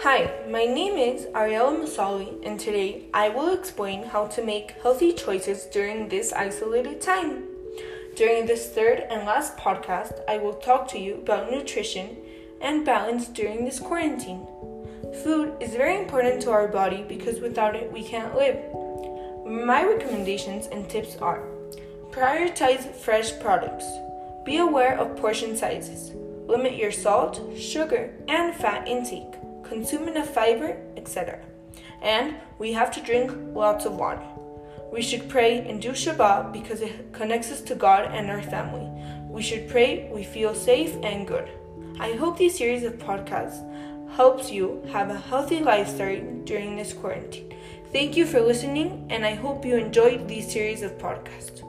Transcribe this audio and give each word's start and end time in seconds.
Hi, 0.00 0.30
my 0.50 0.66
name 0.66 0.98
is 0.98 1.24
Ariella 1.28 1.80
Masali, 1.80 2.44
and 2.46 2.60
today 2.60 3.06
I 3.14 3.30
will 3.30 3.54
explain 3.54 4.02
how 4.04 4.26
to 4.26 4.44
make 4.44 4.72
healthy 4.82 5.14
choices 5.14 5.64
during 5.64 6.08
this 6.08 6.34
isolated 6.34 7.00
time. 7.00 7.44
During 8.14 8.44
this 8.44 8.68
third 8.68 9.06
and 9.08 9.26
last 9.26 9.56
podcast, 9.56 10.20
I 10.28 10.36
will 10.36 10.52
talk 10.52 10.86
to 10.88 10.98
you 10.98 11.14
about 11.14 11.50
nutrition 11.50 12.18
and 12.60 12.84
balance 12.84 13.28
during 13.28 13.64
this 13.64 13.80
quarantine. 13.80 14.46
Food 15.24 15.54
is 15.60 15.70
very 15.70 15.96
important 15.96 16.42
to 16.42 16.50
our 16.50 16.68
body 16.68 17.02
because 17.08 17.40
without 17.40 17.74
it, 17.74 17.90
we 17.90 18.04
can't 18.04 18.36
live. 18.36 18.58
My 19.46 19.82
recommendations 19.82 20.66
and 20.66 20.90
tips 20.90 21.16
are 21.16 21.42
prioritize 22.10 22.94
fresh 22.94 23.38
products, 23.40 23.86
be 24.44 24.58
aware 24.58 24.98
of 24.98 25.16
portion 25.16 25.56
sizes, 25.56 26.12
limit 26.46 26.76
your 26.76 26.92
salt, 26.92 27.40
sugar, 27.58 28.12
and 28.28 28.54
fat 28.54 28.86
intake 28.86 29.36
consume 29.68 30.08
enough 30.08 30.32
fiber, 30.32 30.76
etc. 30.96 31.38
And 32.02 32.36
we 32.58 32.72
have 32.72 32.90
to 32.92 33.02
drink 33.02 33.32
lots 33.54 33.84
of 33.84 33.94
water. 33.94 34.24
We 34.92 35.02
should 35.02 35.28
pray 35.28 35.58
and 35.58 35.82
do 35.82 35.90
Shabbat 35.90 36.52
because 36.52 36.80
it 36.80 37.12
connects 37.12 37.50
us 37.50 37.60
to 37.62 37.74
God 37.74 38.10
and 38.12 38.30
our 38.30 38.42
family. 38.42 38.88
We 39.28 39.42
should 39.42 39.68
pray 39.68 40.08
we 40.12 40.24
feel 40.24 40.54
safe 40.54 40.96
and 41.02 41.26
good. 41.26 41.48
I 41.98 42.12
hope 42.12 42.38
this 42.38 42.58
series 42.58 42.84
of 42.84 42.98
podcasts 42.98 43.60
helps 44.14 44.50
you 44.50 44.82
have 44.92 45.10
a 45.10 45.18
healthy 45.18 45.60
lifestyle 45.60 46.22
during 46.44 46.76
this 46.76 46.92
quarantine. 46.92 47.52
Thank 47.92 48.16
you 48.16 48.26
for 48.26 48.40
listening, 48.40 49.06
and 49.10 49.24
I 49.24 49.34
hope 49.34 49.64
you 49.64 49.76
enjoyed 49.76 50.28
this 50.28 50.52
series 50.52 50.82
of 50.82 50.98
podcasts. 50.98 51.65